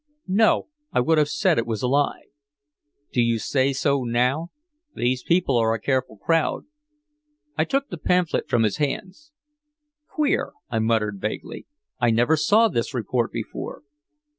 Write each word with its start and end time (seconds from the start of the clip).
"No. 0.27 0.65
I 0.91 0.99
would 0.99 1.19
have 1.19 1.29
said 1.29 1.59
it 1.59 1.67
was 1.67 1.83
a 1.83 1.87
lie." 1.87 2.23
"Do 3.13 3.21
you 3.21 3.37
say 3.37 3.71
so 3.71 4.01
now? 4.03 4.49
These 4.95 5.21
people 5.21 5.55
are 5.57 5.75
a 5.75 5.79
careful 5.79 6.17
crowd." 6.17 6.65
I 7.55 7.65
took 7.65 7.89
the 7.89 7.99
pamphlet 7.99 8.49
from 8.49 8.63
his 8.63 8.77
hands. 8.77 9.31
"Queer," 10.07 10.53
I 10.71 10.79
muttered 10.79 11.19
vaguely. 11.21 11.67
"I 11.99 12.09
never 12.09 12.35
saw 12.35 12.67
this 12.67 12.95
report 12.95 13.31
before." 13.31 13.83